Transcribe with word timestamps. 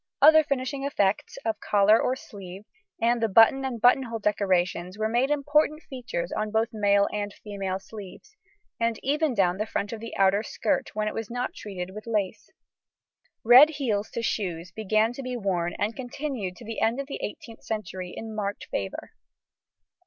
Other 0.19 0.43
finishing 0.43 0.83
effects 0.83 1.37
of 1.45 1.59
collar 1.59 2.01
or 2.01 2.15
sleeve, 2.15 2.65
and 2.99 3.21
the 3.21 3.27
button 3.29 3.63
and 3.63 3.79
buttonhole 3.79 4.17
decorations 4.17 4.97
were 4.97 5.07
made 5.07 5.29
important 5.29 5.83
features 5.83 6.31
on 6.31 6.49
both 6.49 6.69
male 6.73 7.07
and 7.13 7.31
female 7.31 7.77
sleeves, 7.77 8.35
and 8.79 8.99
even 9.03 9.35
down 9.35 9.57
the 9.57 9.67
front 9.67 9.93
of 9.93 9.99
the 9.99 10.17
outer 10.17 10.41
skirt 10.41 10.89
when 10.95 11.07
it 11.07 11.13
was 11.13 11.29
not 11.29 11.53
treated 11.53 11.93
with 11.93 12.07
lace. 12.07 12.49
Red 13.43 13.69
heels 13.69 14.09
to 14.15 14.23
shoes 14.23 14.71
began 14.71 15.13
to 15.13 15.21
be 15.21 15.37
worn 15.37 15.75
and 15.77 15.95
continued 15.95 16.55
to 16.55 16.65
the 16.65 16.81
end 16.81 16.99
of 16.99 17.05
the 17.05 17.19
18th 17.23 17.61
century 17.63 18.09
in 18.17 18.33
marked 18.35 18.65
favour. 18.71 19.11